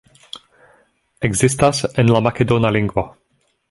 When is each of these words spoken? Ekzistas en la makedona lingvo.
Ekzistas 1.31 1.85
en 2.05 2.13
la 2.17 2.25
makedona 2.31 2.77
lingvo. 2.79 3.09